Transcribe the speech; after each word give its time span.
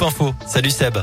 Info. 0.00 0.34
Salut 0.46 0.70
Seb. 0.70 0.98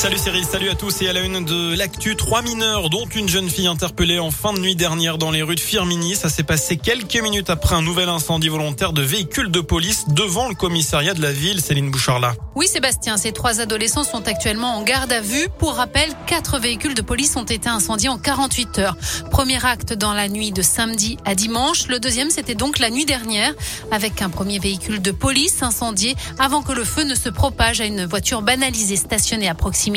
Salut 0.00 0.16
Cyril, 0.16 0.46
salut 0.46 0.70
à 0.70 0.74
tous 0.74 1.02
et 1.02 1.10
à 1.10 1.12
la 1.12 1.20
une 1.20 1.44
de 1.44 1.76
l'actu. 1.76 2.16
Trois 2.16 2.40
mineurs, 2.40 2.88
dont 2.88 3.04
une 3.04 3.28
jeune 3.28 3.50
fille 3.50 3.66
interpellée 3.66 4.18
en 4.18 4.30
fin 4.30 4.54
de 4.54 4.58
nuit 4.58 4.74
dernière 4.74 5.18
dans 5.18 5.30
les 5.30 5.42
rues 5.42 5.56
de 5.56 5.60
Firmini. 5.60 6.16
Ça 6.16 6.30
s'est 6.30 6.42
passé 6.42 6.78
quelques 6.78 7.22
minutes 7.22 7.50
après 7.50 7.74
un 7.74 7.82
nouvel 7.82 8.08
incendie 8.08 8.48
volontaire 8.48 8.94
de 8.94 9.02
véhicules 9.02 9.50
de 9.50 9.60
police 9.60 10.06
devant 10.08 10.48
le 10.48 10.54
commissariat 10.54 11.12
de 11.12 11.20
la 11.20 11.32
ville. 11.32 11.60
Céline 11.60 11.90
Bouchard 11.90 12.18
Oui 12.54 12.66
Sébastien, 12.66 13.18
ces 13.18 13.32
trois 13.32 13.60
adolescents 13.60 14.04
sont 14.04 14.26
actuellement 14.26 14.74
en 14.74 14.82
garde 14.84 15.12
à 15.12 15.20
vue. 15.20 15.48
Pour 15.58 15.74
rappel, 15.74 16.08
quatre 16.26 16.58
véhicules 16.58 16.94
de 16.94 17.02
police 17.02 17.36
ont 17.36 17.44
été 17.44 17.68
incendiés 17.68 18.08
en 18.08 18.16
48 18.16 18.78
heures. 18.78 18.96
Premier 19.30 19.62
acte 19.66 19.92
dans 19.92 20.14
la 20.14 20.28
nuit 20.28 20.50
de 20.50 20.62
samedi 20.62 21.18
à 21.26 21.34
dimanche. 21.34 21.88
Le 21.88 22.00
deuxième, 22.00 22.30
c'était 22.30 22.54
donc 22.54 22.78
la 22.78 22.88
nuit 22.88 23.04
dernière 23.04 23.52
avec 23.90 24.22
un 24.22 24.30
premier 24.30 24.60
véhicule 24.60 25.02
de 25.02 25.10
police 25.10 25.62
incendié 25.62 26.16
avant 26.38 26.62
que 26.62 26.72
le 26.72 26.84
feu 26.84 27.04
ne 27.04 27.14
se 27.14 27.28
propage 27.28 27.82
à 27.82 27.84
une 27.84 28.06
voiture 28.06 28.40
banalisée 28.40 28.96
stationnée 28.96 29.50
à 29.50 29.54
proximité 29.54 29.89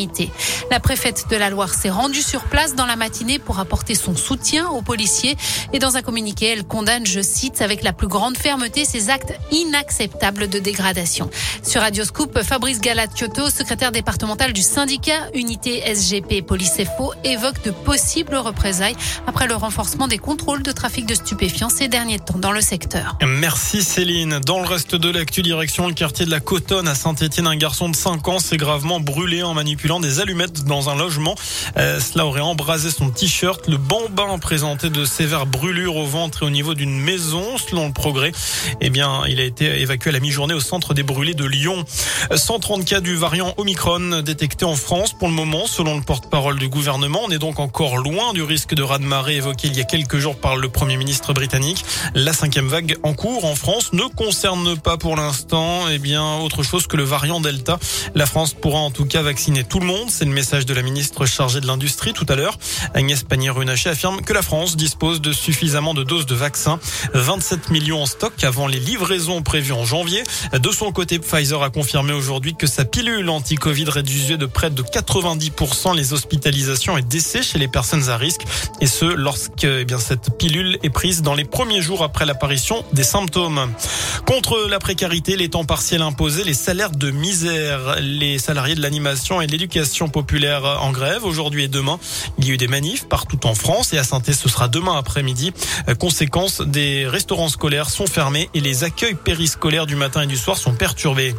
la 0.72 0.80
préfète 0.80 1.26
de 1.30 1.36
la 1.36 1.50
Loire 1.50 1.74
s'est 1.74 1.90
rendue 1.90 2.22
sur 2.22 2.44
place 2.44 2.76
dans 2.76 2.86
la 2.86 2.96
matinée 2.96 3.38
pour 3.38 3.60
apporter 3.60 3.96
son 3.96 4.16
soutien 4.16 4.70
aux 4.70 4.82
policiers 4.82 5.36
et 5.72 5.80
dans 5.80 5.98
un 5.98 6.02
communiqué, 6.02 6.48
elle 6.48 6.64
condamne, 6.64 7.06
je 7.06 7.22
cite, 7.22 7.62
avec 7.62 7.84
la 7.84 7.94
plus 7.94 8.08
grande 8.08 8.38
fermeté 8.38 8.86
ces 8.86 9.10
actes 9.10 9.34
inacceptables 9.52 10.50
de 10.50 10.60
dégradation. 10.60 11.30
Sur 11.62 11.82
Radioscoop, 11.82 12.42
Fabrice 12.42 12.82
Galacciotto, 12.82 13.50
secrétaire 13.50 13.92
départemental 13.92 14.52
du 14.52 14.62
syndicat 14.62 15.30
Unité 15.34 15.84
SGP 15.86 16.46
Police 16.46 16.78
FO, 16.98 17.14
évoque 17.24 17.64
de 17.64 17.72
possibles 17.72 18.36
représailles 18.36 18.96
après 19.28 19.48
le 19.48 19.56
renforcement 19.56 20.08
des 20.08 20.18
contrôles 20.18 20.64
de 20.64 20.72
trafic 20.72 21.06
de 21.06 21.14
stupéfiants 21.14 21.70
ces 21.70 21.88
derniers 21.88 22.20
temps 22.20 22.40
dans 22.40 22.52
le 22.52 22.62
secteur. 22.62 23.18
Merci 23.26 23.84
Céline. 23.84 24.40
Dans 24.40 24.60
le 24.60 24.68
reste 24.68 24.96
de 24.96 25.10
l'actu, 25.10 25.42
direction 25.42 25.88
le 25.88 25.94
quartier 25.94 26.26
de 26.26 26.32
la 26.32 26.40
Cotonne 26.40 26.88
à 26.88 26.96
Saint-Etienne, 26.96 27.48
un 27.48 27.56
garçon 27.56 27.90
de 27.90 27.96
5 27.96 28.28
ans 28.28 28.40
s'est 28.40 28.58
gravement 28.58 29.00
brûlé 29.00 29.44
en 29.44 29.54
manipulant 29.84 30.00
des 30.00 30.22
allumettes 30.22 30.64
dans 30.64 30.90
un 30.90 30.96
logement. 30.96 31.36
Euh, 31.78 32.00
cela 32.00 32.26
aurait 32.26 32.40
embrasé 32.40 32.90
son 32.90 33.10
t-shirt. 33.10 33.68
Le 33.68 33.76
bambin 33.76 34.38
présentait 34.38 34.90
de 34.90 35.04
sévères 35.04 35.46
brûlures 35.46 35.98
au 35.98 36.06
ventre 36.06 36.44
et 36.44 36.46
au 36.46 36.50
niveau 36.50 36.74
d'une 36.74 36.98
maison. 36.98 37.58
Selon 37.58 37.88
le 37.88 37.94
progrès, 37.94 38.32
eh 38.80 38.90
bien, 38.90 39.24
il 39.28 39.42
a 39.42 39.44
été 39.44 39.66
évacué 39.82 40.12
à 40.12 40.14
la 40.14 40.22
mi-journée 40.22 40.54
au 40.54 40.62
centre 40.62 40.94
des 40.94 41.04
brûlés 41.04 41.34
de 41.34 41.44
Lyon. 41.44 41.84
130 42.34 42.86
cas 42.86 43.02
du 43.02 43.16
variant 43.16 43.54
Omicron 43.58 44.22
détectés 44.22 44.64
en 44.64 44.78
France 44.78 45.12
pour 45.12 45.28
le 45.28 45.34
moment, 45.34 45.68
selon 45.68 45.98
le 45.98 46.02
porte-parole 46.02 46.60
du 46.60 46.70
gouvernement. 46.70 47.20
On 47.26 47.32
est 47.32 47.40
donc 47.40 47.60
encore 47.60 47.98
loin 47.98 48.32
du 48.32 48.42
risque 48.42 48.76
de 48.76 48.84
raz-de-marée 48.84 49.36
évoqué 49.36 49.68
il 49.68 49.76
y 49.76 49.82
a 49.82 49.86
quelques 49.86 50.18
jours 50.18 50.38
par 50.38 50.56
le 50.56 50.70
Premier 50.70 50.96
ministre 50.96 51.34
britannique. 51.34 51.84
La 52.14 52.32
cinquième 52.32 52.68
vague 52.68 52.96
en 53.04 53.14
cours 53.14 53.44
en 53.44 53.56
France 53.56 53.92
ne 53.92 54.04
concerne 54.04 54.78
pas 54.78 54.96
pour 54.96 55.18
l'instant, 55.18 55.90
eh 55.92 55.98
bien, 55.98 56.38
autre 56.38 56.64
chose 56.64 56.88
que 56.88 56.96
le 56.96 57.04
variant 57.04 57.42
Delta. 57.42 57.80
La 58.16 58.26
France 58.26 58.54
pourra 58.54 58.80
en 58.80 58.92
tout 58.92 59.06
cas 59.06 59.22
vacciner 59.22 59.66
tout 59.74 59.80
le 59.80 59.88
monde. 59.88 60.12
C'est 60.12 60.26
le 60.26 60.32
message 60.32 60.68
de 60.68 60.74
la 60.76 60.84
ministre 60.84 61.26
chargée 61.26 61.60
de 61.60 61.66
l'Industrie 61.66 62.14
tout 62.14 62.28
à 62.30 62.36
l'heure. 62.36 62.60
Agnès 62.94 63.24
Pannier-Runacher 63.24 63.90
affirme 63.90 64.22
que 64.22 64.32
la 64.32 64.44
France 64.44 64.78
dispose 64.78 65.20
de 65.20 65.34
suffisamment 65.34 65.96
de 65.96 66.04
doses 66.04 66.28
de 66.28 66.36
vaccins. 66.36 66.80
27 67.16 67.72
millions 67.72 68.04
en 68.04 68.06
stock 68.06 68.44
avant 68.44 68.68
les 68.68 68.78
livraisons 68.78 69.42
prévues 69.42 69.74
en 69.74 69.84
janvier. 69.84 70.22
De 70.54 70.70
son 70.70 70.92
côté, 70.92 71.18
Pfizer 71.18 71.64
a 71.64 71.72
confirmé 71.72 72.14
aujourd'hui 72.14 72.54
que 72.54 72.68
sa 72.68 72.86
pilule 72.86 73.28
anti-Covid 73.28 73.86
réduisait 73.86 74.38
de 74.38 74.46
près 74.46 74.70
de 74.70 74.84
90% 74.84 75.96
les 75.96 76.14
hospitalisations 76.14 76.96
et 76.96 77.02
décès 77.02 77.42
chez 77.42 77.58
les 77.58 77.68
personnes 77.68 78.10
à 78.10 78.18
risque. 78.18 78.42
Et 78.80 78.86
ce, 78.86 79.06
lorsque 79.06 79.64
eh 79.64 79.86
bien, 79.86 79.98
cette 79.98 80.38
pilule 80.38 80.78
est 80.84 80.92
prise 80.92 81.24
dans 81.24 81.34
les 81.34 81.46
premiers 81.46 81.82
jours 81.82 82.04
après 82.04 82.28
l'apparition 82.28 82.86
des 82.94 83.04
symptômes. 83.04 83.74
Contre 84.28 84.68
la 84.70 84.78
précarité, 84.78 85.36
les 85.36 85.50
temps 85.50 85.66
partiels 85.66 86.04
imposés, 86.04 86.44
les 86.44 86.54
salaires 86.54 86.92
de 86.92 87.10
misère, 87.10 87.96
les 88.00 88.38
salariés 88.38 88.76
de 88.76 88.82
l'animation 88.82 89.42
et 89.42 89.48
de 89.48 89.52
l'éducation 89.52 89.63
populaire 90.12 90.66
en 90.82 90.92
grève 90.92 91.24
aujourd'hui 91.26 91.64
et 91.64 91.68
demain. 91.68 92.00
Il 92.38 92.48
y 92.48 92.52
a 92.52 92.54
eu 92.54 92.58
des 92.58 92.68
manifs 92.68 93.08
partout 93.08 93.46
en 93.46 93.56
France 93.56 93.94
et 93.94 93.98
à 93.98 94.04
saint 94.04 94.22
ce 94.24 94.50
sera 94.50 94.68
demain 94.68 94.98
après-midi. 94.98 95.54
Conséquence, 96.00 96.62
des 96.62 97.08
restaurants 97.08 97.50
scolaires 97.50 97.90
sont 97.90 98.08
fermés 98.08 98.50
et 98.54 98.62
les 98.62 98.84
accueils 98.84 99.16
périscolaires 99.16 99.86
du 99.86 99.96
matin 99.96 100.22
et 100.22 100.28
du 100.28 100.38
soir 100.38 100.58
sont 100.58 100.74
perturbés. 100.74 101.36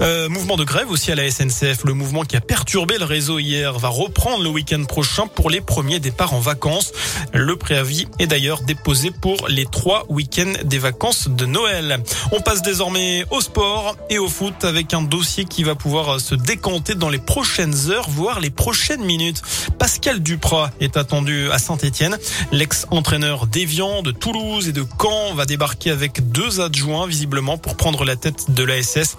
Euh, 0.00 0.28
mouvement 0.28 0.56
de 0.56 0.64
grève 0.64 0.90
aussi 0.90 1.12
à 1.12 1.14
la 1.14 1.30
SNCF. 1.30 1.84
Le 1.84 1.94
mouvement 1.94 2.24
qui 2.24 2.36
a 2.36 2.40
perturbé 2.40 2.98
le 2.98 3.04
réseau 3.04 3.38
hier 3.38 3.78
va 3.78 3.88
reprendre 3.88 4.42
le 4.42 4.48
week-end 4.48 4.82
prochain 4.84 5.26
pour 5.26 5.50
les 5.50 5.60
premiers 5.60 6.00
départs 6.00 6.34
en 6.34 6.40
vacances. 6.40 6.92
Le 7.32 7.56
préavis 7.56 8.06
est 8.18 8.26
d'ailleurs 8.26 8.62
déposé 8.62 9.10
pour 9.10 9.48
les 9.48 9.66
trois 9.66 10.04
week-ends 10.08 10.52
des 10.64 10.78
vacances 10.78 11.28
de 11.28 11.46
Noël. 11.46 12.02
On 12.32 12.40
passe 12.40 12.62
désormais 12.62 13.24
au 13.30 13.40
sport 13.40 13.96
et 14.10 14.18
au 14.18 14.28
foot 14.28 14.64
avec 14.64 14.94
un 14.94 15.02
dossier 15.02 15.44
qui 15.44 15.62
va 15.62 15.74
pouvoir 15.74 16.20
se 16.20 16.34
décanter 16.34 16.94
dans 16.94 17.08
les 17.08 17.18
prochaines 17.18 17.61
heures, 17.90 18.08
voire 18.08 18.40
les 18.40 18.50
prochaines 18.50 19.04
minutes. 19.04 19.42
Pascal 19.78 20.20
Duprat 20.20 20.70
est 20.80 20.96
attendu 20.96 21.50
à 21.50 21.58
Saint-Etienne. 21.58 22.16
L'ex-entraîneur 22.50 23.46
d'Evian, 23.46 24.02
de 24.02 24.10
Toulouse 24.10 24.68
et 24.68 24.72
de 24.72 24.84
Caen 25.00 25.34
va 25.34 25.44
débarquer 25.44 25.90
avec 25.90 26.30
deux 26.32 26.60
adjoints 26.60 27.06
visiblement 27.06 27.58
pour 27.58 27.76
prendre 27.76 28.04
la 28.04 28.16
tête 28.16 28.50
de 28.50 28.64
l'ASS. 28.64 29.16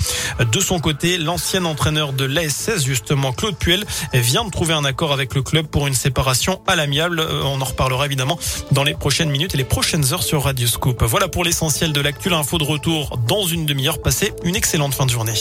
De 0.51 0.59
son 0.59 0.79
côté, 0.79 1.17
l'ancien 1.17 1.65
entraîneur 1.65 2.13
de 2.13 2.25
l'ASS, 2.25 2.83
justement 2.83 3.31
Claude 3.31 3.55
Puel, 3.55 3.85
vient 4.13 4.45
de 4.45 4.51
trouver 4.51 4.73
un 4.73 4.85
accord 4.85 5.13
avec 5.13 5.33
le 5.33 5.41
club 5.41 5.67
pour 5.67 5.87
une 5.87 5.93
séparation 5.93 6.61
à 6.67 6.75
l'amiable. 6.75 7.19
Euh, 7.19 7.43
on 7.43 7.61
en 7.61 7.65
reparlera 7.65 8.05
évidemment 8.05 8.39
dans 8.71 8.83
les 8.83 8.93
prochaines 8.93 9.29
minutes 9.29 9.53
et 9.53 9.57
les 9.57 9.63
prochaines 9.63 10.13
heures 10.13 10.23
sur 10.23 10.43
Radio 10.43 10.67
Scoop. 10.67 11.03
Voilà 11.03 11.27
pour 11.27 11.43
l'essentiel 11.43 11.93
de 11.93 12.01
l'actu. 12.01 12.33
Info 12.33 12.57
de 12.57 12.63
retour 12.63 13.17
dans 13.27 13.45
une 13.45 13.65
demi-heure. 13.65 14.01
Passez 14.01 14.33
une 14.43 14.55
excellente 14.55 14.93
fin 14.93 15.05
de 15.05 15.11
journée. 15.11 15.33